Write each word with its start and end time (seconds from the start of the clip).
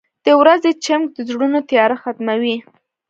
•د 0.25 0.27
ورځې 0.41 0.71
چمک 0.85 1.07
د 1.13 1.19
زړونو 1.29 1.59
تیاره 1.69 1.95
ختموي. 2.03 2.57